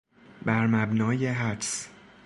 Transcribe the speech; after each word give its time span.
برمبنای 0.45 1.27
حدس 1.27 1.87